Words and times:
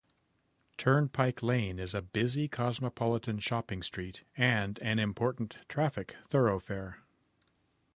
Turnpike 0.77 1.43
Lane 1.43 1.77
is 1.77 1.93
a 1.93 2.01
busy 2.01 2.47
cosmopolitan 2.47 3.37
shopping 3.37 3.83
street 3.83 4.23
and 4.35 4.79
an 4.79 4.97
important 4.97 5.57
traffic 5.69 6.15
thoroughfare. 6.27 7.03